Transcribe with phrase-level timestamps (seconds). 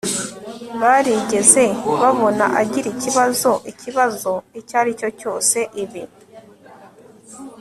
[0.81, 1.63] barigeze
[2.01, 6.03] babona agira ikibazo ikibazo icyari cyo cyose ibi